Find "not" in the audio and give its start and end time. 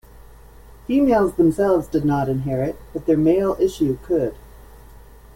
2.05-2.27